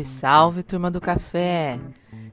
Salve, 0.00 0.04
salve, 0.04 0.62
turma 0.62 0.90
do 0.90 1.00
café! 1.00 1.78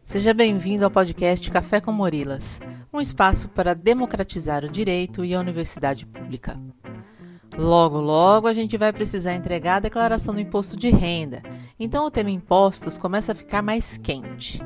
Seja 0.04 0.33
bem-vindo 0.33 0.85
ao 0.85 0.91
podcast 0.91 1.49
Café 1.49 1.81
com 1.81 1.91
Morilas, 1.91 2.59
um 2.93 3.01
espaço 3.01 3.49
para 3.49 3.73
democratizar 3.73 4.63
o 4.63 4.70
direito 4.70 5.25
e 5.25 5.33
a 5.33 5.39
universidade 5.39 6.05
pública. 6.05 6.59
Logo, 7.57 7.99
logo 7.99 8.48
a 8.48 8.53
gente 8.53 8.77
vai 8.77 8.93
precisar 8.93 9.34
entregar 9.34 9.77
a 9.77 9.81
declaração 9.81 10.34
do 10.34 10.39
imposto 10.39 10.77
de 10.77 10.89
renda, 10.89 11.41
então 11.80 12.05
o 12.05 12.11
tema 12.11 12.30
impostos 12.30 12.98
começa 12.98 13.31
a 13.31 13.35
ficar 13.35 13.61
mais 13.61 13.97
quente. 13.97 14.61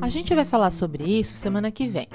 A 0.00 0.08
gente 0.08 0.34
vai 0.34 0.44
falar 0.44 0.70
sobre 0.70 1.04
isso 1.04 1.34
semana 1.34 1.70
que 1.70 1.86
vem. 1.86 2.08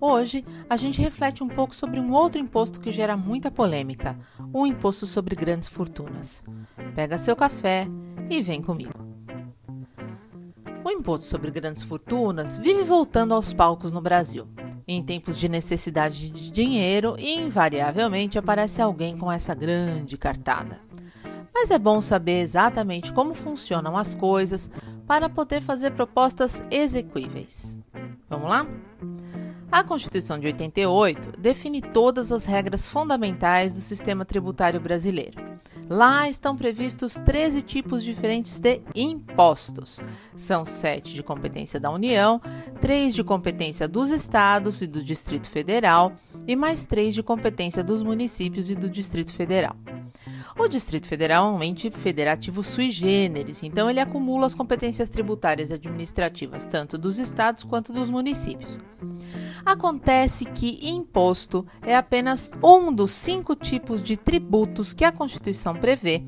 Hoje, 0.00 0.44
a 0.68 0.76
gente 0.76 1.00
reflete 1.00 1.42
um 1.42 1.48
pouco 1.48 1.74
sobre 1.74 2.00
um 2.00 2.12
outro 2.12 2.40
imposto 2.40 2.80
que 2.80 2.92
gera 2.92 3.16
muita 3.16 3.50
polêmica: 3.50 4.18
o 4.52 4.66
imposto 4.66 5.06
sobre 5.06 5.34
grandes 5.34 5.68
fortunas. 5.68 6.42
Pega 6.94 7.16
seu 7.16 7.34
café 7.34 7.86
e 8.28 8.42
vem 8.42 8.60
comigo. 8.60 9.13
O 10.84 10.90
imposto 10.90 11.24
sobre 11.24 11.50
grandes 11.50 11.82
fortunas 11.82 12.58
vive 12.58 12.82
voltando 12.82 13.32
aos 13.32 13.54
palcos 13.54 13.90
no 13.90 14.02
Brasil. 14.02 14.46
Em 14.86 15.02
tempos 15.02 15.38
de 15.38 15.48
necessidade 15.48 16.28
de 16.28 16.50
dinheiro, 16.50 17.16
invariavelmente 17.18 18.38
aparece 18.38 18.82
alguém 18.82 19.16
com 19.16 19.32
essa 19.32 19.54
grande 19.54 20.18
cartada. 20.18 20.78
Mas 21.54 21.70
é 21.70 21.78
bom 21.78 22.02
saber 22.02 22.42
exatamente 22.42 23.14
como 23.14 23.32
funcionam 23.32 23.96
as 23.96 24.14
coisas 24.14 24.70
para 25.06 25.30
poder 25.30 25.62
fazer 25.62 25.92
propostas 25.92 26.62
execuíveis. 26.70 27.78
Vamos 28.28 28.50
lá? 28.50 28.66
A 29.72 29.82
Constituição 29.82 30.38
de 30.38 30.48
88 30.48 31.40
define 31.40 31.80
todas 31.80 32.30
as 32.30 32.44
regras 32.44 32.90
fundamentais 32.90 33.74
do 33.74 33.80
sistema 33.80 34.22
tributário 34.22 34.80
brasileiro. 34.80 35.53
Lá 35.88 36.28
estão 36.28 36.56
previstos 36.56 37.14
13 37.14 37.62
tipos 37.62 38.02
diferentes 38.02 38.58
de 38.58 38.80
impostos. 38.94 40.00
São 40.34 40.64
sete 40.64 41.14
de 41.14 41.22
competência 41.22 41.78
da 41.78 41.90
União, 41.90 42.40
três 42.80 43.14
de 43.14 43.22
competência 43.22 43.86
dos 43.86 44.10
estados 44.10 44.80
e 44.80 44.86
do 44.86 45.02
Distrito 45.02 45.48
Federal 45.48 46.12
e 46.46 46.56
mais 46.56 46.86
três 46.86 47.14
de 47.14 47.22
competência 47.22 47.84
dos 47.84 48.02
municípios 48.02 48.70
e 48.70 48.74
do 48.74 48.88
Distrito 48.88 49.32
Federal. 49.32 49.76
O 50.56 50.68
Distrito 50.68 51.08
Federal 51.08 51.48
é 51.48 51.58
um 51.58 51.62
ente 51.62 51.90
federativo 51.90 52.62
sui 52.62 52.90
generis, 52.90 53.62
então 53.64 53.90
ele 53.90 53.98
acumula 53.98 54.46
as 54.46 54.54
competências 54.54 55.10
tributárias 55.10 55.70
e 55.70 55.74
administrativas 55.74 56.64
tanto 56.64 56.96
dos 56.96 57.18
estados 57.18 57.64
quanto 57.64 57.92
dos 57.92 58.08
municípios. 58.08 58.78
Acontece 59.64 60.44
que 60.44 60.78
imposto 60.82 61.66
é 61.82 61.96
apenas 61.96 62.50
um 62.62 62.92
dos 62.92 63.12
cinco 63.12 63.56
tipos 63.56 64.02
de 64.02 64.16
tributos 64.16 64.92
que 64.92 65.04
a 65.04 65.12
Constituição 65.12 65.74
prevê, 65.74 66.22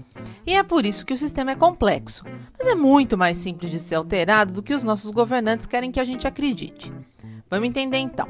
e 0.47 0.55
é 0.55 0.62
por 0.62 0.87
isso 0.87 1.05
que 1.05 1.12
o 1.12 1.19
sistema 1.19 1.51
é 1.51 1.57
complexo, 1.57 2.25
mas 2.59 2.67
é 2.67 2.75
muito 2.75 3.19
mais 3.19 3.37
simples 3.37 3.70
de 3.70 3.79
ser 3.79 3.97
alterado 3.97 4.53
do 4.53 4.62
que 4.62 4.75
os 4.75 4.84
nossos 4.84 5.11
governantes 5.11 5.67
querem 5.67 5.92
que 5.92 6.01
a 6.01 6.05
gente 6.05 6.27
acredite. 6.27 6.92
Vamos 7.51 7.69
entender 7.69 7.98
então. 7.98 8.29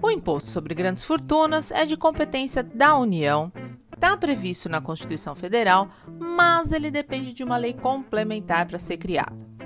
O 0.00 0.10
imposto 0.10 0.50
sobre 0.50 0.74
grandes 0.74 1.04
fortunas 1.04 1.70
é 1.70 1.84
de 1.84 1.96
competência 1.96 2.62
da 2.62 2.96
União, 2.96 3.52
está 3.94 4.16
previsto 4.16 4.68
na 4.68 4.80
Constituição 4.80 5.34
Federal, 5.34 5.88
mas 6.18 6.72
ele 6.72 6.90
depende 6.90 7.32
de 7.32 7.44
uma 7.44 7.56
lei 7.56 7.74
complementar 7.74 8.66
para 8.66 8.78
ser 8.78 8.96
criado. 8.96 9.57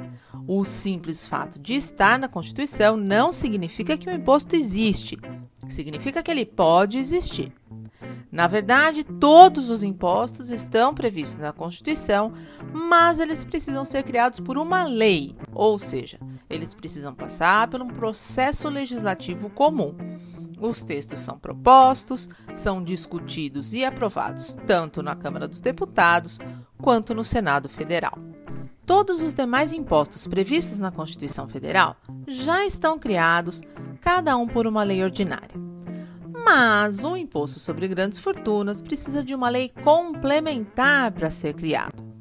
O 0.46 0.64
simples 0.64 1.26
fato 1.26 1.58
de 1.58 1.74
estar 1.74 2.18
na 2.18 2.28
Constituição 2.28 2.96
não 2.96 3.32
significa 3.32 3.96
que 3.96 4.08
o 4.08 4.12
imposto 4.12 4.56
existe, 4.56 5.16
significa 5.68 6.22
que 6.22 6.30
ele 6.30 6.44
pode 6.44 6.98
existir. 6.98 7.52
Na 8.30 8.46
verdade, 8.46 9.04
todos 9.04 9.68
os 9.68 9.82
impostos 9.82 10.48
estão 10.50 10.94
previstos 10.94 11.38
na 11.38 11.52
Constituição, 11.52 12.32
mas 12.72 13.18
eles 13.18 13.44
precisam 13.44 13.84
ser 13.84 14.02
criados 14.02 14.40
por 14.40 14.56
uma 14.56 14.84
lei, 14.84 15.36
ou 15.52 15.78
seja, 15.78 16.18
eles 16.48 16.72
precisam 16.72 17.14
passar 17.14 17.68
por 17.68 17.82
um 17.82 17.88
processo 17.88 18.70
legislativo 18.70 19.50
comum. 19.50 19.94
Os 20.58 20.82
textos 20.82 21.20
são 21.20 21.38
propostos, 21.38 22.28
são 22.54 22.82
discutidos 22.82 23.74
e 23.74 23.84
aprovados 23.84 24.56
tanto 24.66 25.02
na 25.02 25.14
Câmara 25.14 25.46
dos 25.46 25.60
Deputados 25.60 26.38
quanto 26.78 27.14
no 27.14 27.24
Senado 27.24 27.68
Federal. 27.68 28.31
Todos 28.84 29.22
os 29.22 29.34
demais 29.34 29.72
impostos 29.72 30.26
previstos 30.26 30.80
na 30.80 30.90
Constituição 30.90 31.48
Federal 31.48 31.96
já 32.26 32.66
estão 32.66 32.98
criados, 32.98 33.62
cada 34.00 34.36
um 34.36 34.46
por 34.46 34.66
uma 34.66 34.82
lei 34.82 35.02
ordinária. 35.04 35.56
Mas 36.44 37.04
o 37.04 37.16
imposto 37.16 37.60
sobre 37.60 37.86
grandes 37.86 38.18
fortunas 38.18 38.82
precisa 38.82 39.22
de 39.22 39.34
uma 39.34 39.48
lei 39.48 39.72
complementar 39.82 41.12
para 41.12 41.30
ser 41.30 41.54
criado. 41.54 42.12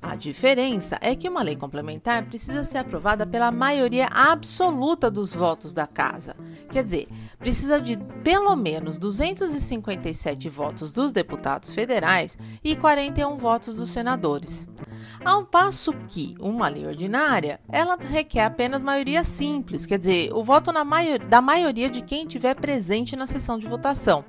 A 0.00 0.14
diferença 0.14 0.98
é 1.00 1.14
que 1.14 1.28
uma 1.28 1.42
lei 1.42 1.56
complementar 1.56 2.26
precisa 2.26 2.62
ser 2.64 2.78
aprovada 2.78 3.26
pela 3.26 3.50
maioria 3.50 4.08
absoluta 4.10 5.10
dos 5.10 5.34
votos 5.34 5.74
da 5.74 5.86
Casa. 5.86 6.36
Quer 6.70 6.84
dizer, 6.84 7.08
precisa 7.38 7.80
de 7.80 7.96
pelo 8.22 8.54
menos 8.54 8.98
257 8.98 10.48
votos 10.48 10.92
dos 10.92 11.12
deputados 11.12 11.74
federais 11.74 12.36
e 12.62 12.76
41 12.76 13.36
votos 13.36 13.74
dos 13.74 13.90
senadores. 13.90 14.68
Ao 15.24 15.44
passo 15.44 15.92
que 16.06 16.34
uma 16.38 16.68
lei 16.68 16.86
ordinária, 16.86 17.60
ela 17.68 17.96
requer 17.96 18.44
apenas 18.44 18.82
maioria 18.82 19.24
simples, 19.24 19.84
quer 19.84 19.98
dizer, 19.98 20.32
o 20.32 20.44
voto 20.44 20.72
maior, 20.84 21.18
da 21.18 21.42
maioria 21.42 21.90
de 21.90 22.02
quem 22.02 22.22
estiver 22.22 22.54
presente 22.54 23.16
na 23.16 23.26
sessão 23.26 23.58
de 23.58 23.66
votação. 23.66 24.24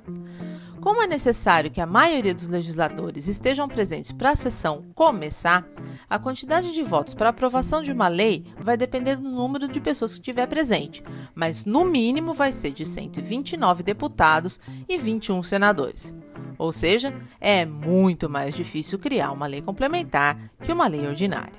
Como 0.80 1.02
é 1.02 1.06
necessário 1.06 1.70
que 1.70 1.80
a 1.80 1.86
maioria 1.86 2.34
dos 2.34 2.48
legisladores 2.48 3.28
estejam 3.28 3.68
presentes 3.68 4.12
para 4.12 4.30
a 4.30 4.36
sessão 4.36 4.86
começar, 4.94 5.68
a 6.08 6.18
quantidade 6.18 6.72
de 6.72 6.82
votos 6.82 7.14
para 7.14 7.28
aprovação 7.28 7.82
de 7.82 7.92
uma 7.92 8.08
lei 8.08 8.46
vai 8.58 8.78
depender 8.78 9.16
do 9.16 9.28
número 9.28 9.68
de 9.68 9.78
pessoas 9.78 10.12
que 10.12 10.20
estiver 10.20 10.46
presente, 10.46 11.02
mas 11.34 11.66
no 11.66 11.84
mínimo 11.84 12.32
vai 12.32 12.50
ser 12.50 12.70
de 12.70 12.86
129 12.86 13.82
deputados 13.82 14.58
e 14.88 14.96
21 14.96 15.42
senadores. 15.42 16.14
Ou 16.60 16.74
seja, 16.74 17.14
é 17.40 17.64
muito 17.64 18.28
mais 18.28 18.54
difícil 18.54 18.98
criar 18.98 19.32
uma 19.32 19.46
lei 19.46 19.62
complementar 19.62 20.36
que 20.62 20.70
uma 20.70 20.86
lei 20.86 21.06
ordinária. 21.06 21.58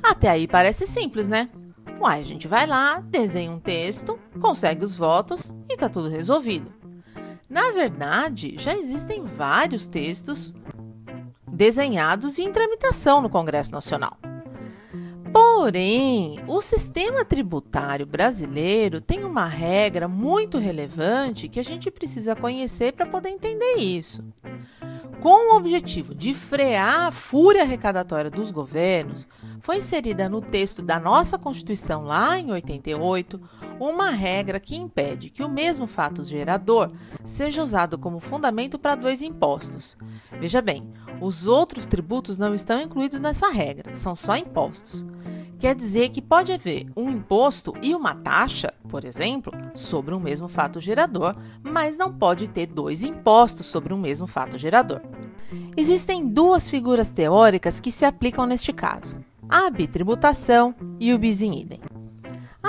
Até 0.00 0.28
aí 0.28 0.46
parece 0.46 0.86
simples, 0.86 1.28
né? 1.28 1.48
Uai, 2.00 2.20
a 2.20 2.24
gente 2.24 2.46
vai 2.46 2.64
lá, 2.64 3.00
desenha 3.00 3.50
um 3.50 3.58
texto, 3.58 4.16
consegue 4.40 4.84
os 4.84 4.96
votos 4.96 5.52
e 5.68 5.76
tá 5.76 5.88
tudo 5.88 6.08
resolvido. 6.08 6.72
Na 7.50 7.72
verdade, 7.72 8.54
já 8.56 8.72
existem 8.72 9.24
vários 9.24 9.88
textos 9.88 10.54
desenhados 11.50 12.38
e 12.38 12.44
em 12.44 12.52
tramitação 12.52 13.20
no 13.20 13.28
Congresso 13.28 13.72
Nacional. 13.72 14.16
Porém, 15.32 16.40
o 16.46 16.62
sistema 16.62 17.24
tributário 17.24 18.06
brasileiro 18.06 19.00
tem 19.00 19.24
uma 19.24 19.46
regra 19.46 20.08
muito 20.08 20.58
relevante 20.58 21.48
que 21.48 21.60
a 21.60 21.64
gente 21.64 21.90
precisa 21.90 22.34
conhecer 22.34 22.92
para 22.92 23.06
poder 23.06 23.30
entender 23.30 23.74
isso. 23.76 24.24
Com 25.20 25.52
o 25.52 25.56
objetivo 25.56 26.14
de 26.14 26.32
frear 26.32 27.08
a 27.08 27.10
fúria 27.10 27.62
arrecadatória 27.62 28.30
dos 28.30 28.52
governos, 28.52 29.26
foi 29.60 29.78
inserida 29.78 30.28
no 30.28 30.40
texto 30.40 30.80
da 30.80 31.00
nossa 31.00 31.36
Constituição 31.36 32.04
lá 32.04 32.38
em 32.38 32.52
88 32.52 33.40
uma 33.80 34.10
regra 34.10 34.58
que 34.60 34.76
impede 34.76 35.30
que 35.30 35.42
o 35.42 35.48
mesmo 35.48 35.86
fato 35.86 36.24
gerador 36.24 36.90
seja 37.24 37.62
usado 37.62 37.98
como 37.98 38.20
fundamento 38.20 38.78
para 38.78 38.94
dois 38.94 39.22
impostos. 39.22 39.96
Veja 40.40 40.60
bem, 40.60 40.88
os 41.20 41.46
outros 41.46 41.86
tributos 41.86 42.38
não 42.38 42.54
estão 42.54 42.80
incluídos 42.80 43.20
nessa 43.20 43.48
regra, 43.48 43.94
são 43.94 44.14
só 44.14 44.36
impostos. 44.36 45.04
Quer 45.58 45.74
dizer 45.74 46.10
que 46.10 46.22
pode 46.22 46.52
haver 46.52 46.86
um 46.96 47.10
imposto 47.10 47.74
e 47.82 47.92
uma 47.94 48.14
taxa, 48.14 48.72
por 48.88 49.04
exemplo, 49.04 49.52
sobre 49.74 50.14
um 50.14 50.20
mesmo 50.20 50.48
fato 50.48 50.80
gerador, 50.80 51.34
mas 51.62 51.96
não 51.96 52.12
pode 52.12 52.46
ter 52.46 52.66
dois 52.66 53.02
impostos 53.02 53.66
sobre 53.66 53.92
um 53.92 53.98
mesmo 53.98 54.28
fato 54.28 54.56
gerador. 54.56 55.00
Existem 55.76 56.28
duas 56.28 56.68
figuras 56.68 57.10
teóricas 57.10 57.80
que 57.80 57.90
se 57.90 58.04
aplicam 58.04 58.46
neste 58.46 58.72
caso: 58.72 59.16
a 59.48 59.68
bitributação 59.68 60.74
e 61.00 61.12
o 61.12 61.18
bis 61.18 61.40
in 61.40 61.60
idem. 61.60 61.80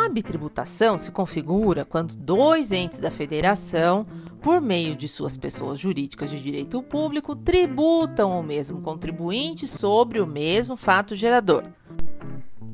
A 0.10 0.98
se 0.98 1.12
configura 1.12 1.86
quando 1.86 2.16
dois 2.16 2.72
entes 2.72 3.00
da 3.00 3.12
federação, 3.12 4.04
por 4.42 4.60
meio 4.60 4.96
de 4.96 5.08
suas 5.08 5.38
pessoas 5.38 5.78
jurídicas 5.78 6.32
de 6.32 6.42
direito 6.42 6.82
público, 6.82 7.36
tributam 7.36 8.40
o 8.40 8.44
mesmo 8.44 8.82
contribuinte 8.82 9.68
sobre 9.68 10.20
o 10.20 10.26
mesmo 10.26 10.76
fato 10.76 11.16
gerador. 11.16 11.64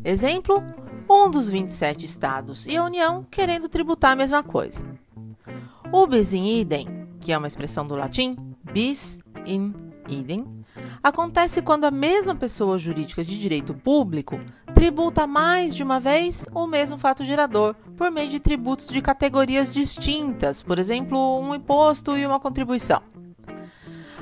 Exemplo: 0.03 0.63
um 1.09 1.29
dos 1.29 1.49
27 1.49 2.05
estados 2.05 2.65
e 2.65 2.77
a 2.77 2.83
União 2.83 3.25
querendo 3.29 3.67
tributar 3.67 4.13
a 4.13 4.15
mesma 4.15 4.41
coisa. 4.41 4.85
O 5.91 6.07
bis 6.07 6.31
in 6.31 6.61
idem, 6.61 6.87
que 7.19 7.33
é 7.33 7.37
uma 7.37 7.47
expressão 7.47 7.85
do 7.85 7.95
latim 7.95 8.37
bis 8.71 9.19
in 9.45 9.73
idem, 10.07 10.45
acontece 11.03 11.61
quando 11.61 11.85
a 11.85 11.91
mesma 11.91 12.33
pessoa 12.33 12.79
jurídica 12.79 13.23
de 13.23 13.37
direito 13.37 13.73
público 13.73 14.39
tributa 14.75 15.25
mais 15.25 15.73
de 15.73 15.81
uma 15.81 16.01
vez 16.01 16.47
o 16.53 16.67
mesmo 16.67 16.99
fato 16.99 17.23
gerador, 17.23 17.73
por 17.95 18.11
meio 18.11 18.29
de 18.29 18.41
tributos 18.41 18.87
de 18.87 19.01
categorias 19.01 19.73
distintas, 19.73 20.61
por 20.61 20.77
exemplo, 20.77 21.39
um 21.39 21.55
imposto 21.55 22.15
e 22.17 22.25
uma 22.25 22.39
contribuição. 22.39 23.01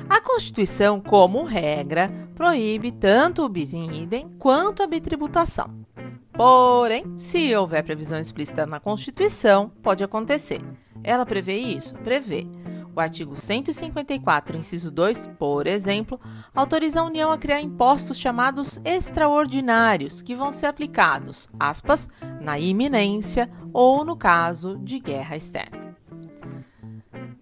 A 0.08 0.20
Constituição, 0.20 1.00
como 1.00 1.42
regra, 1.42 2.08
proíbe 2.36 2.92
tanto 2.92 3.42
o 3.42 3.48
bis 3.48 3.72
in 3.72 4.02
idem 4.02 4.28
quanto 4.38 4.82
a 4.82 4.86
bitributação. 4.86 5.84
Porém, 6.32 7.18
se 7.18 7.54
houver 7.56 7.82
previsão 7.82 8.18
explícita 8.18 8.64
na 8.64 8.78
Constituição, 8.78 9.70
pode 9.82 10.04
acontecer. 10.04 10.60
Ela 11.02 11.26
prevê 11.26 11.58
isso? 11.58 11.94
Prevê. 11.96 12.46
O 12.96 13.00
artigo 13.00 13.36
154, 13.36 14.56
inciso 14.56 14.90
2, 14.90 15.30
por 15.36 15.66
exemplo, 15.66 16.20
autoriza 16.54 17.00
a 17.00 17.04
União 17.04 17.32
a 17.32 17.38
criar 17.38 17.60
impostos 17.60 18.16
chamados 18.16 18.80
extraordinários, 18.84 20.22
que 20.22 20.36
vão 20.36 20.52
ser 20.52 20.66
aplicados, 20.66 21.48
aspas, 21.58 22.08
na 22.40 22.56
iminência 22.56 23.50
ou 23.72 24.04
no 24.04 24.16
caso 24.16 24.78
de 24.78 25.00
guerra 25.00 25.36
externa. 25.36 25.96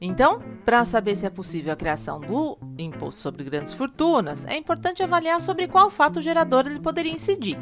Então, 0.00 0.42
para 0.64 0.84
saber 0.86 1.14
se 1.14 1.26
é 1.26 1.30
possível 1.30 1.72
a 1.72 1.76
criação 1.76 2.18
do 2.18 2.58
imposto 2.78 3.20
sobre 3.20 3.44
grandes 3.44 3.74
fortunas, 3.74 4.46
é 4.46 4.56
importante 4.56 5.02
avaliar 5.02 5.40
sobre 5.40 5.68
qual 5.68 5.90
fato 5.90 6.22
gerador 6.22 6.66
ele 6.66 6.80
poderia 6.80 7.12
incidir. 7.12 7.58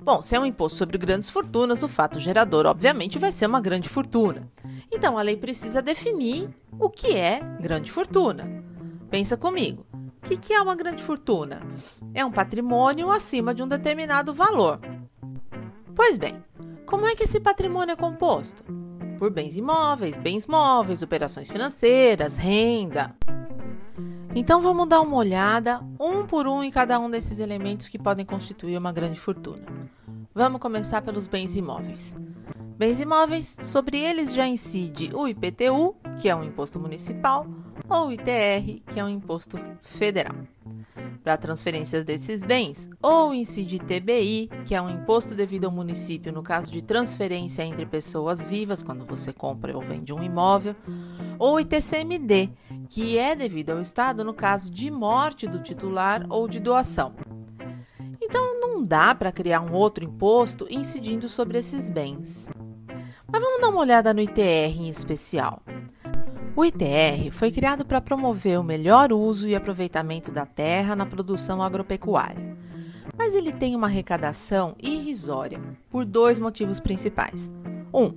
Bom, 0.00 0.22
se 0.22 0.34
é 0.34 0.40
um 0.40 0.46
imposto 0.46 0.78
sobre 0.78 0.96
grandes 0.98 1.28
fortunas, 1.28 1.82
o 1.82 1.88
fato 1.88 2.18
gerador, 2.18 2.64
obviamente, 2.64 3.18
vai 3.18 3.32
ser 3.32 3.46
uma 3.46 3.60
grande 3.60 3.88
fortuna. 3.88 4.48
Então, 4.90 5.18
a 5.18 5.22
lei 5.22 5.36
precisa 5.36 5.82
definir 5.82 6.48
o 6.78 6.90
que 6.90 7.16
é 7.16 7.40
grande 7.60 7.90
fortuna. 7.90 8.64
Pensa 9.10 9.36
comigo. 9.36 9.86
O 10.24 10.38
que, 10.38 10.52
é 10.52 10.60
uma 10.60 10.74
grande 10.74 11.02
fortuna? 11.02 11.62
É 12.12 12.24
um 12.24 12.32
patrimônio 12.32 13.12
acima 13.12 13.54
de 13.54 13.62
um 13.62 13.68
determinado 13.68 14.34
valor. 14.34 14.80
Pois 15.94 16.16
bem, 16.16 16.42
como 16.84 17.06
é 17.06 17.14
que 17.14 17.22
esse 17.22 17.38
patrimônio 17.38 17.92
é 17.92 17.96
composto? 17.96 18.64
Por 19.18 19.30
bens 19.30 19.56
imóveis, 19.56 20.16
bens 20.16 20.46
móveis, 20.46 21.00
operações 21.00 21.48
financeiras, 21.48 22.36
renda. 22.36 23.14
Então 24.34 24.60
vamos 24.60 24.88
dar 24.88 25.00
uma 25.00 25.16
olhada 25.16 25.80
um 25.98 26.26
por 26.26 26.46
um 26.48 26.62
em 26.62 26.70
cada 26.70 26.98
um 26.98 27.08
desses 27.08 27.38
elementos 27.38 27.88
que 27.88 27.98
podem 27.98 28.26
constituir 28.26 28.76
uma 28.76 28.92
grande 28.92 29.18
fortuna. 29.18 29.64
Vamos 30.34 30.60
começar 30.60 31.00
pelos 31.02 31.26
bens 31.26 31.56
imóveis. 31.56 32.16
Bens 32.76 33.00
imóveis, 33.00 33.46
sobre 33.46 33.98
eles 33.98 34.34
já 34.34 34.46
incide 34.46 35.10
o 35.14 35.26
IPTU, 35.26 35.96
que 36.18 36.28
é 36.28 36.34
um 36.34 36.42
imposto 36.42 36.78
municipal, 36.78 37.46
ou 37.88 38.12
ITR, 38.12 38.82
que 38.90 38.98
é 38.98 39.04
um 39.04 39.08
imposto 39.08 39.58
federal. 39.80 40.34
Para 41.22 41.36
transferências 41.36 42.04
desses 42.04 42.44
bens, 42.44 42.88
ou 43.02 43.34
incide 43.34 43.78
TBI, 43.78 44.48
que 44.64 44.74
é 44.74 44.80
um 44.80 44.88
imposto 44.88 45.34
devido 45.34 45.64
ao 45.64 45.72
município 45.72 46.32
no 46.32 46.42
caso 46.42 46.70
de 46.70 46.82
transferência 46.82 47.64
entre 47.64 47.84
pessoas 47.84 48.40
vivas, 48.40 48.82
quando 48.82 49.04
você 49.04 49.32
compra 49.32 49.76
ou 49.76 49.82
vende 49.82 50.12
um 50.12 50.22
imóvel, 50.22 50.74
ou 51.38 51.58
ITCMD, 51.58 52.50
que 52.88 53.18
é 53.18 53.34
devido 53.34 53.70
ao 53.70 53.80
Estado 53.80 54.24
no 54.24 54.32
caso 54.32 54.72
de 54.72 54.90
morte 54.90 55.46
do 55.46 55.58
titular 55.58 56.24
ou 56.28 56.46
de 56.48 56.60
doação. 56.60 57.14
Então 58.22 58.60
não 58.60 58.84
dá 58.84 59.14
para 59.14 59.32
criar 59.32 59.60
um 59.60 59.72
outro 59.72 60.04
imposto 60.04 60.66
incidindo 60.70 61.28
sobre 61.28 61.58
esses 61.58 61.90
bens. 61.90 62.48
Mas 63.30 63.42
vamos 63.42 63.60
dar 63.60 63.68
uma 63.68 63.80
olhada 63.80 64.14
no 64.14 64.20
ITR 64.20 64.78
em 64.78 64.88
especial. 64.88 65.60
O 66.56 66.64
ITR 66.64 67.30
foi 67.32 67.52
criado 67.52 67.84
para 67.84 68.00
promover 68.00 68.58
o 68.58 68.64
melhor 68.64 69.12
uso 69.12 69.46
e 69.46 69.54
aproveitamento 69.54 70.32
da 70.32 70.46
terra 70.46 70.96
na 70.96 71.04
produção 71.04 71.62
agropecuária. 71.62 72.56
Mas 73.14 73.34
ele 73.34 73.52
tem 73.52 73.76
uma 73.76 73.88
arrecadação 73.88 74.74
irrisória 74.82 75.60
por 75.90 76.06
dois 76.06 76.38
motivos 76.38 76.80
principais. 76.80 77.52
Um, 77.92 78.10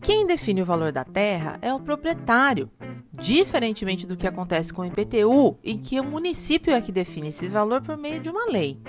quem 0.00 0.28
define 0.28 0.62
o 0.62 0.64
valor 0.64 0.92
da 0.92 1.02
terra 1.02 1.58
é 1.60 1.74
o 1.74 1.80
proprietário, 1.80 2.70
diferentemente 3.12 4.06
do 4.06 4.16
que 4.16 4.28
acontece 4.28 4.72
com 4.72 4.82
o 4.82 4.86
IPTU, 4.86 5.58
em 5.64 5.76
que 5.76 5.98
o 5.98 6.04
município 6.04 6.72
é 6.72 6.80
que 6.80 6.92
define 6.92 7.30
esse 7.30 7.48
valor 7.48 7.82
por 7.82 7.96
meio 7.96 8.20
de 8.20 8.30
uma 8.30 8.46
lei. 8.46 8.80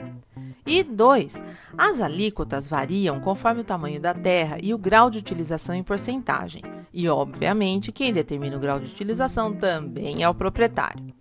E 0.68 0.84
dois, 0.84 1.42
as 1.76 2.00
alíquotas 2.00 2.70
variam 2.70 3.20
conforme 3.20 3.62
o 3.62 3.66
tamanho 3.66 4.00
da 4.00 4.14
terra 4.14 4.58
e 4.62 4.72
o 4.72 4.78
grau 4.78 5.10
de 5.10 5.18
utilização 5.18 5.74
em 5.74 5.82
porcentagem. 5.82 6.62
E, 6.94 7.10
obviamente, 7.10 7.92
quem 7.92 8.14
determina 8.14 8.56
o 8.56 8.60
grau 8.60 8.80
de 8.80 8.86
utilização 8.86 9.52
também 9.52 10.22
é 10.22 10.30
o 10.30 10.36
proprietário. 10.36 11.12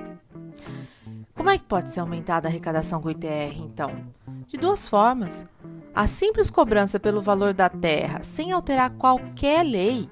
Como 1.35 1.49
é 1.49 1.57
que 1.57 1.65
pode 1.65 1.91
ser 1.91 1.99
aumentada 1.99 2.47
a 2.47 2.49
arrecadação 2.49 3.01
com 3.01 3.09
o 3.09 3.11
ITR, 3.11 3.59
então? 3.59 4.05
De 4.47 4.55
duas 4.55 4.87
formas. 4.87 5.45
A 5.93 6.07
simples 6.07 6.51
cobrança 6.51 6.99
pelo 6.99 7.21
valor 7.21 7.53
da 7.53 7.67
terra, 7.67 8.23
sem 8.23 8.51
alterar 8.51 8.91
qualquer 8.91 9.63
lei, 9.63 10.09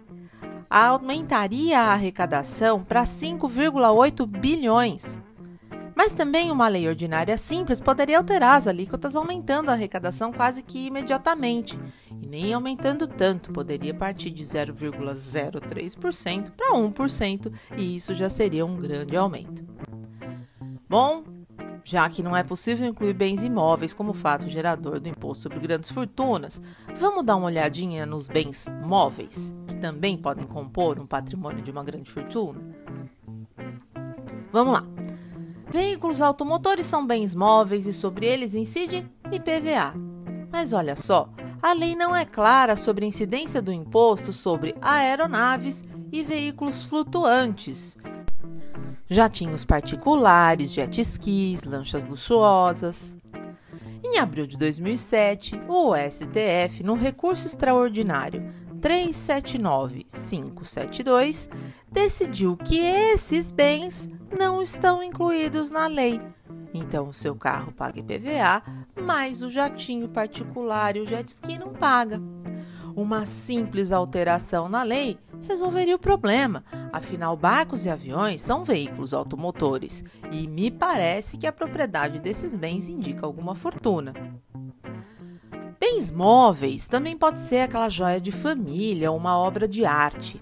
aumentaria 0.70 1.80
a 1.80 1.94
arrecadação 1.94 2.84
para 2.84 3.04
5,8 3.04 4.26
bilhões. 4.26 5.22
Mas 5.96 6.14
também 6.14 6.52
uma 6.52 6.68
lei 6.68 6.88
ordinária 6.88 7.38
simples 7.38 7.80
poderia 7.80 8.18
alterar 8.18 8.58
as 8.58 8.68
alíquotas, 8.68 9.16
aumentando 9.16 9.70
a 9.70 9.74
arrecadação 9.74 10.32
quase 10.32 10.62
que 10.62 10.86
imediatamente, 10.86 11.80
e 12.22 12.28
nem 12.28 12.54
aumentando 12.54 13.08
tanto, 13.08 13.52
poderia 13.52 13.94
partir 13.94 14.30
de 14.30 14.44
0,03% 14.44 16.52
para 16.52 16.76
1%, 16.76 17.52
e 17.78 17.96
isso 17.96 18.14
já 18.14 18.30
seria 18.30 18.66
um 18.66 18.76
grande 18.76 19.18
aumento. 19.18 19.66
Bom, 20.88 21.24
já 21.88 22.10
que 22.10 22.22
não 22.22 22.36
é 22.36 22.44
possível 22.44 22.86
incluir 22.86 23.14
bens 23.14 23.42
imóveis 23.42 23.94
como 23.94 24.12
fato 24.12 24.50
gerador 24.50 25.00
do 25.00 25.08
imposto 25.08 25.44
sobre 25.44 25.58
grandes 25.58 25.90
fortunas, 25.90 26.62
vamos 26.98 27.24
dar 27.24 27.38
uma 27.38 27.46
olhadinha 27.46 28.06
nos 28.06 28.28
bens 28.28 28.68
móveis, 28.84 29.56
que 29.66 29.78
também 29.78 30.18
podem 30.18 30.46
compor 30.46 31.00
um 31.00 31.08
patrimônio 31.08 31.64
de 31.64 31.72
uma 31.72 31.86
grande 31.86 32.12
fortuna? 32.12 32.60
Vamos 34.52 34.74
lá. 34.74 34.84
Veículos 35.72 36.20
automotores 36.20 36.86
são 36.86 37.08
bens 37.08 37.34
móveis 37.34 37.88
e 37.88 37.94
sobre 37.94 38.26
eles 38.26 38.54
incide 38.54 39.10
IPVA. 39.32 39.94
Mas 40.52 40.74
olha 40.74 40.98
só, 40.98 41.30
a 41.62 41.72
lei 41.72 41.96
não 41.96 42.14
é 42.14 42.26
clara 42.26 42.76
sobre 42.76 43.06
a 43.06 43.08
incidência 43.08 43.62
do 43.62 43.72
imposto 43.72 44.34
sobre 44.34 44.76
aeronaves 44.82 45.86
e 46.12 46.22
veículos 46.22 46.84
flutuantes. 46.84 47.98
Jatinhos 49.10 49.64
particulares, 49.64 50.74
jet 50.74 51.00
skis, 51.00 51.64
lanchas 51.64 52.04
luxuosas. 52.04 53.16
Em 54.04 54.20
abril 54.20 54.46
de 54.46 54.58
2007, 54.58 55.62
o 55.66 55.96
STF, 55.96 56.84
no 56.84 56.94
recurso 56.94 57.48
extraordinário 57.48 58.52
379572, 58.82 61.50
decidiu 61.90 62.58
que 62.58 62.80
esses 62.80 63.50
bens 63.50 64.10
não 64.38 64.62
estão 64.62 65.02
incluídos 65.02 65.72
na 65.72 65.88
lei. 65.88 66.20
Então, 66.74 67.08
o 67.08 67.14
seu 67.14 67.34
carro 67.34 67.72
paga 67.72 68.00
IPVA, 68.00 68.62
mas 69.02 69.42
o 69.42 69.50
jatinho 69.50 70.10
particular 70.10 70.98
e 70.98 71.00
o 71.00 71.06
jet 71.06 71.30
ski 71.30 71.58
não 71.58 71.72
paga. 71.72 72.22
Uma 72.94 73.26
simples 73.26 73.94
alteração 73.94 74.68
na 74.68 74.84
lei 74.84 75.18
resolveria 75.44 75.96
o 75.96 76.00
problema. 76.00 76.64
Afinal, 76.92 77.36
barcos 77.36 77.86
e 77.86 77.90
aviões 77.90 78.42
são 78.42 78.64
veículos 78.64 79.14
automotores 79.14 80.04
e 80.32 80.48
me 80.48 80.72
parece 80.72 81.38
que 81.38 81.48
a 81.48 81.52
propriedade 81.52 82.20
desses 82.20 82.56
bens 82.56 82.90
indica 82.90 83.26
alguma 83.26 83.56
fortuna. 83.56 84.14
Bens 85.80 86.12
móveis 86.12 86.88
também 86.88 87.16
pode 87.16 87.40
ser 87.40 87.60
aquela 87.60 87.90
joia 87.90 88.20
de 88.20 88.32
família 88.32 89.12
ou 89.12 89.18
uma 89.18 89.38
obra 89.38 89.68
de 89.68 89.86
arte. 89.86 90.42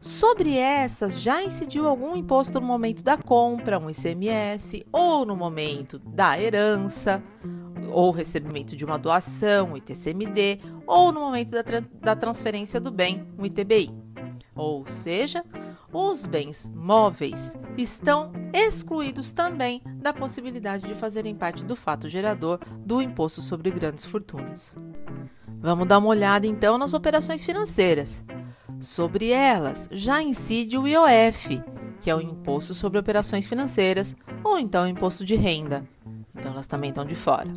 Sobre 0.00 0.56
essas, 0.56 1.20
já 1.20 1.44
incidiu 1.44 1.86
algum 1.86 2.16
imposto 2.16 2.60
no 2.60 2.66
momento 2.66 3.04
da 3.04 3.16
compra, 3.16 3.78
um 3.78 3.88
ICMS, 3.88 4.84
ou 4.90 5.24
no 5.24 5.36
momento 5.36 5.98
da 5.98 6.40
herança, 6.40 7.22
ou 7.92 8.10
recebimento 8.10 8.74
de 8.74 8.84
uma 8.84 8.98
doação, 8.98 9.72
um 9.72 9.76
ITCMD, 9.76 10.58
ou 10.88 11.12
no 11.12 11.20
momento 11.20 11.50
da, 11.50 11.62
tra 11.62 11.80
da 12.00 12.16
transferência 12.16 12.80
do 12.80 12.90
bem, 12.90 13.28
um 13.38 13.46
ITBI. 13.46 14.01
Ou 14.54 14.86
seja, 14.86 15.44
os 15.92 16.26
bens 16.26 16.70
móveis 16.74 17.56
estão 17.76 18.32
excluídos 18.52 19.32
também 19.32 19.82
da 19.96 20.12
possibilidade 20.12 20.86
de 20.86 20.94
fazerem 20.94 21.34
parte 21.34 21.64
do 21.64 21.74
fato 21.74 22.08
gerador 22.08 22.58
do 22.78 23.00
imposto 23.00 23.40
sobre 23.40 23.70
grandes 23.70 24.04
fortunas. 24.04 24.74
Vamos 25.60 25.86
dar 25.86 25.98
uma 25.98 26.08
olhada 26.08 26.46
então 26.46 26.76
nas 26.76 26.92
operações 26.92 27.44
financeiras. 27.44 28.24
Sobre 28.80 29.30
elas 29.30 29.88
já 29.92 30.20
incide 30.20 30.76
o 30.76 30.88
IOF, 30.88 31.62
que 32.00 32.10
é 32.10 32.16
o 32.16 32.20
Imposto 32.20 32.74
sobre 32.74 32.98
Operações 32.98 33.46
Financeiras, 33.46 34.16
ou 34.42 34.58
então 34.58 34.82
o 34.82 34.88
Imposto 34.88 35.24
de 35.24 35.36
Renda. 35.36 35.86
Então 36.34 36.50
elas 36.50 36.66
também 36.66 36.88
estão 36.90 37.04
de 37.04 37.14
fora. 37.14 37.48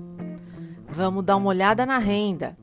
Vamos 0.88 1.24
dar 1.24 1.36
uma 1.38 1.50
olhada 1.50 1.84
na 1.84 1.98
renda. 1.98 2.56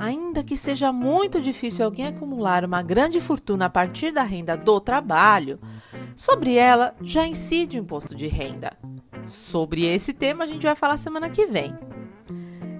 Ainda 0.00 0.42
que 0.42 0.56
seja 0.56 0.90
muito 0.90 1.42
difícil 1.42 1.84
alguém 1.84 2.06
acumular 2.06 2.64
uma 2.64 2.80
grande 2.80 3.20
fortuna 3.20 3.66
a 3.66 3.68
partir 3.68 4.10
da 4.10 4.22
renda 4.22 4.56
do 4.56 4.80
trabalho, 4.80 5.60
sobre 6.16 6.54
ela 6.54 6.94
já 7.02 7.26
incide 7.26 7.78
o 7.78 7.82
imposto 7.82 8.14
de 8.14 8.26
renda. 8.26 8.70
Sobre 9.26 9.84
esse 9.84 10.14
tema 10.14 10.44
a 10.44 10.46
gente 10.46 10.62
vai 10.62 10.74
falar 10.74 10.96
semana 10.96 11.28
que 11.28 11.44
vem. 11.44 11.78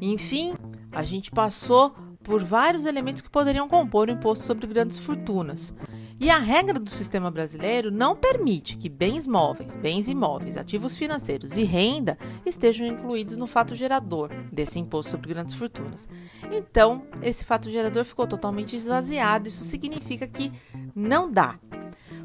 Enfim, 0.00 0.54
a 0.90 1.04
gente 1.04 1.30
passou 1.30 1.94
por 2.22 2.42
vários 2.42 2.86
elementos 2.86 3.20
que 3.20 3.28
poderiam 3.28 3.68
compor 3.68 4.08
o 4.08 4.12
imposto 4.12 4.46
sobre 4.46 4.66
grandes 4.66 4.98
fortunas. 4.98 5.74
E 6.20 6.28
a 6.28 6.36
regra 6.36 6.78
do 6.78 6.90
sistema 6.90 7.30
brasileiro 7.30 7.90
não 7.90 8.14
permite 8.14 8.76
que 8.76 8.90
bens 8.90 9.26
móveis, 9.26 9.74
bens 9.74 10.06
imóveis, 10.06 10.54
ativos 10.54 10.94
financeiros 10.94 11.56
e 11.56 11.64
renda 11.64 12.18
estejam 12.44 12.86
incluídos 12.86 13.38
no 13.38 13.46
fato 13.46 13.74
gerador 13.74 14.30
desse 14.52 14.78
imposto 14.78 15.12
sobre 15.12 15.30
grandes 15.30 15.54
fortunas. 15.54 16.06
Então, 16.52 17.06
esse 17.22 17.42
fato 17.42 17.70
gerador 17.70 18.04
ficou 18.04 18.26
totalmente 18.26 18.76
esvaziado. 18.76 19.48
Isso 19.48 19.64
significa 19.64 20.28
que 20.28 20.52
não 20.94 21.30
dá. 21.30 21.58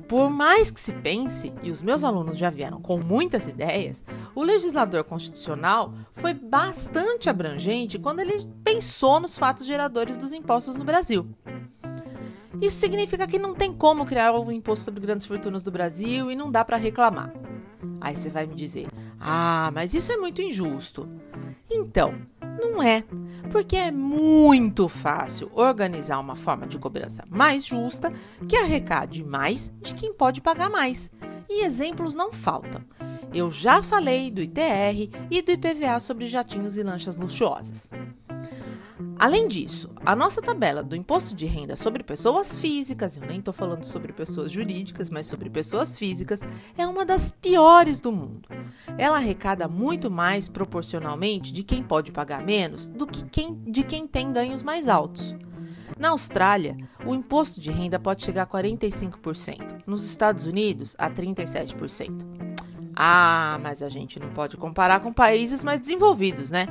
Por 0.09 0.29
mais 0.29 0.69
que 0.69 0.79
se 0.79 0.91
pense, 0.91 1.53
e 1.63 1.71
os 1.71 1.81
meus 1.81 2.03
alunos 2.03 2.37
já 2.37 2.49
vieram 2.49 2.81
com 2.81 2.99
muitas 2.99 3.47
ideias, 3.47 4.03
o 4.35 4.43
legislador 4.43 5.05
constitucional 5.05 5.93
foi 6.13 6.33
bastante 6.33 7.29
abrangente 7.29 7.97
quando 7.97 8.19
ele 8.19 8.45
pensou 8.61 9.21
nos 9.21 9.37
fatos 9.37 9.65
geradores 9.65 10.17
dos 10.17 10.33
impostos 10.33 10.75
no 10.75 10.83
Brasil. 10.83 11.25
Isso 12.65 12.79
significa 12.79 13.27
que 13.27 13.37
não 13.37 13.53
tem 13.53 13.71
como 13.71 14.07
criar 14.07 14.33
um 14.33 14.51
imposto 14.51 14.85
sobre 14.85 14.99
grandes 14.99 15.27
fortunas 15.27 15.61
do 15.61 15.69
Brasil 15.69 16.31
e 16.31 16.35
não 16.35 16.49
dá 16.49 16.65
para 16.65 16.77
reclamar. 16.77 17.31
Aí 18.01 18.15
você 18.15 18.27
vai 18.27 18.47
me 18.47 18.55
dizer: 18.55 18.87
"Ah, 19.19 19.69
mas 19.71 19.93
isso 19.93 20.11
é 20.11 20.17
muito 20.17 20.41
injusto". 20.41 21.07
Então, 21.69 22.15
não 22.59 22.81
é, 22.81 23.03
porque 23.51 23.75
é 23.75 23.91
muito 23.91 24.87
fácil 24.87 25.51
organizar 25.53 26.17
uma 26.17 26.35
forma 26.35 26.65
de 26.65 26.79
cobrança 26.79 27.23
mais 27.29 27.67
justa 27.67 28.11
que 28.47 28.57
arrecade 28.57 29.23
mais 29.23 29.71
de 29.79 29.93
quem 29.93 30.11
pode 30.11 30.41
pagar 30.41 30.71
mais. 30.71 31.11
E 31.47 31.63
exemplos 31.63 32.15
não 32.15 32.33
faltam. 32.33 32.81
Eu 33.31 33.51
já 33.51 33.83
falei 33.83 34.31
do 34.31 34.41
ITR 34.41 35.11
e 35.29 35.41
do 35.43 35.51
IPVA 35.51 35.99
sobre 35.99 36.25
jatinhos 36.25 36.77
e 36.77 36.83
lanchas 36.83 37.15
luxuosas. 37.15 37.91
Além 39.17 39.47
disso, 39.47 39.89
a 40.05 40.15
nossa 40.15 40.41
tabela 40.41 40.83
do 40.83 40.95
imposto 40.95 41.33
de 41.33 41.45
renda 41.45 41.75
sobre 41.75 42.03
pessoas 42.03 42.59
físicas, 42.59 43.15
eu 43.15 43.25
nem 43.25 43.39
estou 43.39 43.53
falando 43.53 43.83
sobre 43.85 44.11
pessoas 44.11 44.51
jurídicas, 44.51 45.09
mas 45.09 45.25
sobre 45.25 45.49
pessoas 45.49 45.97
físicas, 45.97 46.41
é 46.77 46.85
uma 46.85 47.05
das 47.05 47.31
piores 47.31 47.99
do 48.01 48.11
mundo. 48.11 48.49
Ela 48.97 49.17
arrecada 49.17 49.67
muito 49.67 50.11
mais 50.11 50.49
proporcionalmente 50.49 51.53
de 51.53 51.63
quem 51.63 51.81
pode 51.81 52.11
pagar 52.11 52.43
menos 52.43 52.89
do 52.89 53.07
que 53.07 53.23
quem, 53.25 53.55
de 53.63 53.83
quem 53.83 54.05
tem 54.05 54.33
ganhos 54.33 54.61
mais 54.61 54.89
altos. 54.89 55.33
Na 55.97 56.09
Austrália, 56.09 56.75
o 57.05 57.15
imposto 57.15 57.61
de 57.61 57.71
renda 57.71 57.97
pode 57.97 58.23
chegar 58.23 58.43
a 58.43 58.47
45%, 58.47 59.83
nos 59.87 60.03
Estados 60.03 60.45
Unidos, 60.45 60.93
a 60.99 61.09
37%. 61.09 62.35
Ah, 62.93 63.59
mas 63.63 63.81
a 63.81 63.87
gente 63.87 64.19
não 64.19 64.29
pode 64.29 64.57
comparar 64.57 64.99
com 64.99 65.11
países 65.11 65.63
mais 65.63 65.79
desenvolvidos, 65.79 66.51
né? 66.51 66.67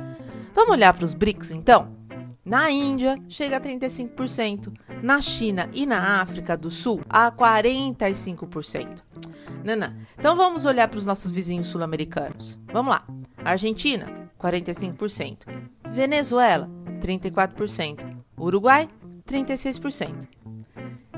Vamos 0.53 0.71
olhar 0.71 0.93
para 0.93 1.05
os 1.05 1.13
BRICS 1.13 1.51
então? 1.51 2.04
Na 2.45 2.69
Índia, 2.69 3.19
chega 3.27 3.57
a 3.57 3.59
35%. 3.59 4.71
Na 5.01 5.19
China 5.19 5.67
e 5.73 5.83
na 5.87 6.21
África 6.21 6.55
do 6.55 6.69
Sul, 6.69 7.01
a 7.09 7.31
45%. 7.31 9.01
Nana, 9.63 9.97
então 10.17 10.35
vamos 10.37 10.63
olhar 10.63 10.87
para 10.87 10.99
os 10.99 11.07
nossos 11.07 11.31
vizinhos 11.31 11.65
sul-americanos. 11.65 12.59
Vamos 12.71 12.93
lá. 12.93 13.03
Argentina, 13.43 14.29
45%. 14.39 15.47
Venezuela, 15.89 16.69
34%. 17.01 18.15
Uruguai, 18.37 18.87
36%. 19.27 20.27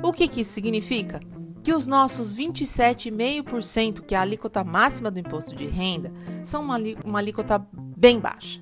O 0.02 0.14
que, 0.14 0.30
que 0.30 0.42
isso 0.42 0.54
significa? 0.54 1.20
Que 1.62 1.74
os 1.74 1.88
nossos 1.88 2.38
27,5%, 2.38 4.02
que 4.02 4.16
é 4.16 4.18
a 4.18 4.22
alíquota 4.22 4.64
máxima 4.64 5.12
do 5.12 5.20
imposto 5.20 5.54
de 5.54 5.66
renda, 5.66 6.14
são 6.42 6.64
uma, 6.64 6.78
uma 7.04 7.20
alíquota 7.20 7.68
bem 7.98 8.18
baixa. 8.18 8.62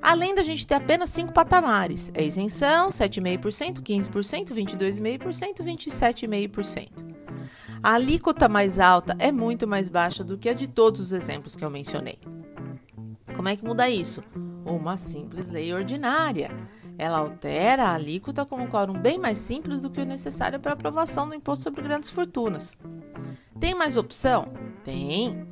Além 0.00 0.34
da 0.34 0.42
gente 0.42 0.66
ter 0.66 0.74
apenas 0.74 1.10
cinco 1.10 1.32
patamares: 1.32 2.10
é 2.14 2.24
isenção, 2.24 2.90
7,5%, 2.90 3.80
15%, 3.80 4.52
22,5%, 4.52 5.62
27,5%. 5.62 7.08
A 7.82 7.94
alíquota 7.94 8.48
mais 8.48 8.78
alta 8.78 9.16
é 9.18 9.30
muito 9.30 9.66
mais 9.66 9.88
baixa 9.88 10.24
do 10.24 10.36
que 10.36 10.48
a 10.48 10.54
de 10.54 10.66
todos 10.66 11.00
os 11.00 11.12
exemplos 11.12 11.54
que 11.54 11.64
eu 11.64 11.70
mencionei. 11.70 12.18
Como 13.34 13.48
é 13.48 13.56
que 13.56 13.64
muda 13.64 13.88
isso? 13.88 14.22
Uma 14.64 14.96
simples 14.96 15.50
lei 15.50 15.72
ordinária. 15.72 16.50
Ela 16.98 17.18
altera 17.18 17.84
a 17.84 17.94
alíquota 17.94 18.44
com 18.44 18.56
um 18.56 18.66
quórum 18.66 19.00
bem 19.00 19.16
mais 19.18 19.38
simples 19.38 19.80
do 19.80 19.90
que 19.90 20.00
o 20.00 20.04
necessário 20.04 20.58
para 20.58 20.72
aprovação 20.72 21.28
do 21.28 21.34
imposto 21.34 21.62
sobre 21.62 21.82
grandes 21.82 22.10
fortunas. 22.10 22.76
Tem 23.60 23.74
mais 23.74 23.96
opção? 23.96 24.46
Tem 24.82 25.46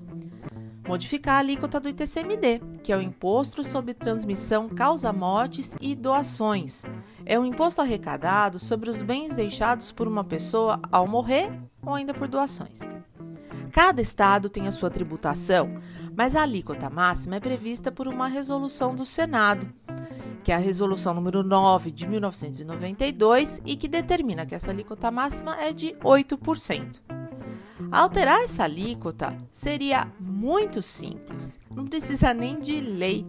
modificar 0.86 1.36
a 1.36 1.38
alíquota 1.38 1.80
do 1.80 1.88
ITCMD, 1.88 2.60
que 2.82 2.92
é 2.92 2.96
o 2.96 3.00
Imposto 3.00 3.64
sobre 3.64 3.92
Transmissão, 3.92 4.68
Causa-Mortes 4.68 5.76
e 5.80 5.94
Doações. 5.94 6.84
É 7.24 7.38
um 7.38 7.44
imposto 7.44 7.80
arrecadado 7.80 8.58
sobre 8.58 8.88
os 8.88 9.02
bens 9.02 9.34
deixados 9.34 9.90
por 9.90 10.06
uma 10.06 10.22
pessoa 10.22 10.80
ao 10.90 11.06
morrer 11.06 11.50
ou 11.82 11.94
ainda 11.94 12.14
por 12.14 12.28
doações. 12.28 12.80
Cada 13.72 14.00
estado 14.00 14.48
tem 14.48 14.66
a 14.66 14.72
sua 14.72 14.88
tributação, 14.88 15.78
mas 16.16 16.34
a 16.34 16.42
alíquota 16.42 16.88
máxima 16.88 17.36
é 17.36 17.40
prevista 17.40 17.92
por 17.92 18.08
uma 18.08 18.26
resolução 18.28 18.94
do 18.94 19.04
Senado, 19.04 19.70
que 20.42 20.52
é 20.52 20.54
a 20.54 20.58
resolução 20.58 21.12
número 21.12 21.42
9 21.42 21.90
de 21.90 22.06
1992 22.06 23.60
e 23.66 23.76
que 23.76 23.88
determina 23.88 24.46
que 24.46 24.54
essa 24.54 24.70
alíquota 24.70 25.10
máxima 25.10 25.60
é 25.60 25.72
de 25.72 25.92
8%. 25.96 27.25
Alterar 27.90 28.40
essa 28.40 28.64
alíquota 28.64 29.36
seria 29.50 30.10
muito 30.18 30.82
simples, 30.82 31.58
não 31.70 31.86
precisa 31.86 32.34
nem 32.34 32.60
de 32.60 32.80
lei, 32.80 33.26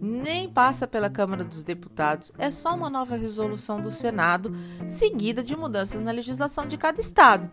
nem 0.00 0.48
passa 0.48 0.86
pela 0.86 1.08
Câmara 1.08 1.44
dos 1.44 1.64
Deputados, 1.64 2.32
é 2.38 2.50
só 2.50 2.74
uma 2.74 2.90
nova 2.90 3.16
resolução 3.16 3.80
do 3.80 3.90
Senado, 3.90 4.54
seguida 4.86 5.42
de 5.42 5.56
mudanças 5.56 6.02
na 6.02 6.12
legislação 6.12 6.66
de 6.66 6.76
cada 6.76 7.00
estado. 7.00 7.50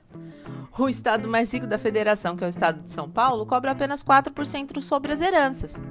O 0.78 0.90
estado 0.90 1.30
mais 1.30 1.54
rico 1.54 1.68
da 1.68 1.78
federação, 1.78 2.36
que 2.36 2.44
é 2.44 2.48
o 2.48 2.50
estado 2.50 2.82
de 2.82 2.92
São 2.92 3.10
Paulo, 3.10 3.46
cobra 3.46 3.72
apenas 3.72 4.04
4% 4.04 4.82
sobre 4.82 5.14
as 5.14 5.22
heranças. 5.22 5.82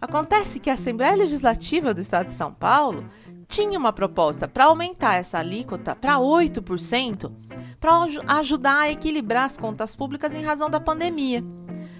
Acontece 0.00 0.60
que 0.60 0.70
a 0.70 0.74
Assembleia 0.74 1.16
Legislativa 1.16 1.92
do 1.92 2.00
estado 2.00 2.26
de 2.26 2.32
São 2.32 2.52
Paulo 2.52 3.04
tinha 3.48 3.78
uma 3.78 3.92
proposta 3.92 4.46
para 4.46 4.66
aumentar 4.66 5.16
essa 5.16 5.38
alíquota 5.38 5.96
para 5.96 6.16
8% 6.16 7.32
para 7.80 7.92
ajudar 8.38 8.80
a 8.80 8.90
equilibrar 8.90 9.44
as 9.44 9.56
contas 9.56 9.94
públicas 9.94 10.34
em 10.34 10.42
razão 10.42 10.68
da 10.68 10.80
pandemia. 10.80 11.44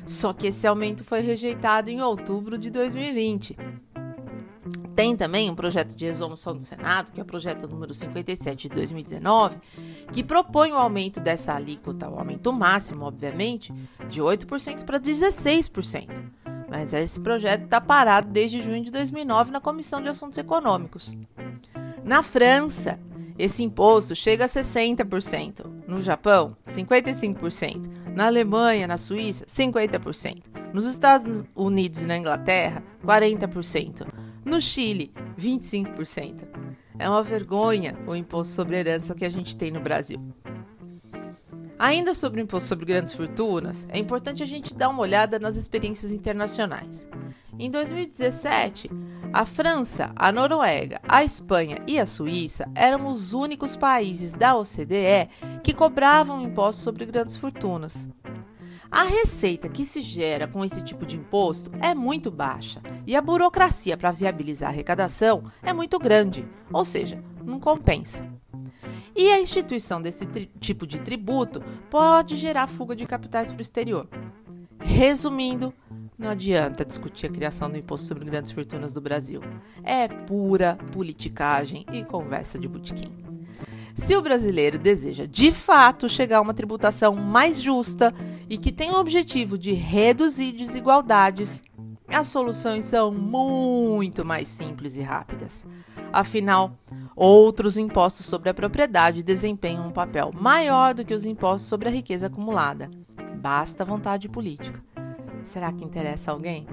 Só 0.04 0.32
que 0.32 0.46
esse 0.46 0.66
aumento 0.66 1.04
foi 1.04 1.20
rejeitado 1.20 1.90
em 1.90 2.00
outubro 2.00 2.58
de 2.58 2.70
2020. 2.70 3.56
Tem 4.94 5.14
também 5.16 5.48
um 5.48 5.54
projeto 5.54 5.94
de 5.94 6.06
resolução 6.06 6.56
do 6.56 6.64
Senado, 6.64 7.12
que 7.12 7.20
é 7.20 7.22
o 7.22 7.26
projeto 7.26 7.68
número 7.68 7.94
57 7.94 8.68
de 8.68 8.74
2019, 8.74 9.58
que 10.12 10.24
propõe 10.24 10.72
o 10.72 10.76
aumento 10.76 11.20
dessa 11.20 11.54
alíquota, 11.54 12.10
o 12.10 12.18
aumento 12.18 12.52
máximo, 12.52 13.04
obviamente, 13.04 13.72
de 14.08 14.20
8% 14.20 14.84
para 14.84 14.98
16%. 14.98 16.08
Mas 16.68 16.92
esse 16.92 17.20
projeto 17.20 17.64
está 17.64 17.80
parado 17.80 18.28
desde 18.30 18.60
junho 18.60 18.82
de 18.82 18.90
2009 18.90 19.52
na 19.52 19.60
Comissão 19.60 20.02
de 20.02 20.08
Assuntos 20.08 20.36
Econômicos. 20.36 21.14
Na 22.02 22.22
França, 22.22 22.98
esse 23.38 23.62
imposto 23.62 24.16
chega 24.16 24.46
a 24.46 24.48
60%. 24.48 25.64
No 25.86 26.02
Japão, 26.02 26.56
55%. 26.66 27.88
Na 28.14 28.26
Alemanha, 28.26 28.88
na 28.88 28.98
Suíça, 28.98 29.46
50%. 29.46 30.42
Nos 30.74 30.86
Estados 30.86 31.44
Unidos 31.54 32.02
e 32.02 32.06
na 32.06 32.18
Inglaterra, 32.18 32.82
40%. 33.04 34.06
No 34.44 34.60
Chile, 34.60 35.12
25%. 35.38 36.48
É 36.98 37.08
uma 37.08 37.22
vergonha 37.22 37.96
o 38.06 38.16
imposto 38.16 38.54
sobre 38.54 38.76
herança 38.76 39.14
que 39.14 39.24
a 39.24 39.30
gente 39.30 39.56
tem 39.56 39.70
no 39.70 39.80
Brasil. 39.80 40.20
Ainda 41.78 42.12
sobre 42.12 42.40
o 42.40 42.42
imposto 42.42 42.68
sobre 42.68 42.86
grandes 42.86 43.12
fortunas, 43.12 43.86
é 43.88 43.98
importante 43.98 44.42
a 44.42 44.46
gente 44.46 44.74
dar 44.74 44.88
uma 44.88 45.00
olhada 45.00 45.38
nas 45.38 45.54
experiências 45.54 46.10
internacionais. 46.10 47.08
Em 47.56 47.70
2017, 47.70 48.90
A 49.32 49.44
França, 49.44 50.10
a 50.16 50.32
Noruega, 50.32 51.00
a 51.06 51.22
Espanha 51.22 51.78
e 51.86 51.98
a 51.98 52.06
Suíça 52.06 52.68
eram 52.74 53.06
os 53.06 53.34
únicos 53.34 53.76
países 53.76 54.32
da 54.32 54.56
OCDE 54.56 55.28
que 55.62 55.74
cobravam 55.74 56.42
impostos 56.42 56.82
sobre 56.82 57.04
grandes 57.04 57.36
fortunas. 57.36 58.08
A 58.90 59.02
receita 59.02 59.68
que 59.68 59.84
se 59.84 60.00
gera 60.00 60.48
com 60.48 60.64
esse 60.64 60.82
tipo 60.82 61.04
de 61.04 61.16
imposto 61.16 61.70
é 61.78 61.94
muito 61.94 62.30
baixa 62.30 62.80
e 63.06 63.14
a 63.14 63.20
burocracia 63.20 63.98
para 63.98 64.12
viabilizar 64.12 64.70
a 64.70 64.72
arrecadação 64.72 65.44
é 65.62 65.74
muito 65.74 65.98
grande, 65.98 66.48
ou 66.72 66.84
seja, 66.84 67.22
não 67.44 67.60
compensa. 67.60 68.26
E 69.14 69.30
a 69.30 69.40
instituição 69.40 70.00
desse 70.00 70.24
tipo 70.58 70.86
de 70.86 71.00
tributo 71.00 71.62
pode 71.90 72.34
gerar 72.34 72.66
fuga 72.66 72.96
de 72.96 73.04
capitais 73.04 73.52
para 73.52 73.58
o 73.58 73.62
exterior. 73.62 74.08
Resumindo, 74.80 75.74
não 76.18 76.30
adianta 76.30 76.84
discutir 76.84 77.26
a 77.26 77.30
criação 77.30 77.70
do 77.70 77.78
imposto 77.78 78.08
sobre 78.08 78.24
grandes 78.24 78.50
fortunas 78.50 78.92
do 78.92 79.00
Brasil. 79.00 79.40
É 79.84 80.08
pura 80.08 80.76
politicagem 80.92 81.86
e 81.92 82.02
conversa 82.02 82.58
de 82.58 82.66
botequim. 82.66 83.12
Se 83.94 84.16
o 84.16 84.22
brasileiro 84.22 84.78
deseja 84.78 85.26
de 85.26 85.52
fato 85.52 86.08
chegar 86.08 86.38
a 86.38 86.40
uma 86.40 86.54
tributação 86.54 87.14
mais 87.14 87.62
justa 87.62 88.12
e 88.48 88.58
que 88.58 88.72
tem 88.72 88.90
o 88.90 88.98
objetivo 88.98 89.56
de 89.56 89.72
reduzir 89.72 90.52
desigualdades, 90.52 91.62
as 92.08 92.28
soluções 92.28 92.84
são 92.84 93.12
muito 93.12 94.24
mais 94.24 94.48
simples 94.48 94.96
e 94.96 95.02
rápidas. 95.02 95.66
Afinal, 96.12 96.72
outros 97.14 97.76
impostos 97.76 98.26
sobre 98.26 98.48
a 98.48 98.54
propriedade 98.54 99.22
desempenham 99.22 99.88
um 99.88 99.92
papel 99.92 100.32
maior 100.32 100.94
do 100.94 101.04
que 101.04 101.14
os 101.14 101.24
impostos 101.24 101.68
sobre 101.68 101.88
a 101.88 101.92
riqueza 101.92 102.26
acumulada. 102.26 102.90
Basta 103.36 103.84
vontade 103.84 104.28
política. 104.28 104.82
Será 105.48 105.72
que 105.72 105.84
interessa 105.84 106.30
alguém? 106.30 106.66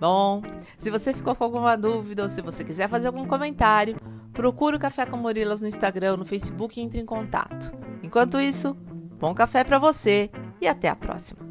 Bom, 0.00 0.42
se 0.76 0.90
você 0.90 1.14
ficou 1.14 1.34
com 1.36 1.44
alguma 1.44 1.76
dúvida 1.76 2.22
ou 2.22 2.28
se 2.28 2.42
você 2.42 2.64
quiser 2.64 2.88
fazer 2.88 3.06
algum 3.06 3.26
comentário, 3.26 3.96
Procure 4.34 4.74
o 4.74 4.80
Café 4.80 5.06
com 5.06 5.16
Morilas 5.16 5.62
no 5.62 5.68
Instagram, 5.68 6.16
no 6.16 6.24
Facebook 6.24 6.78
e 6.78 6.82
entre 6.82 7.00
em 7.00 7.06
contato. 7.06 7.72
Enquanto 8.02 8.40
isso, 8.40 8.74
bom 9.18 9.32
café 9.32 9.62
para 9.62 9.78
você 9.78 10.28
e 10.60 10.66
até 10.66 10.88
a 10.88 10.96
próxima. 10.96 11.43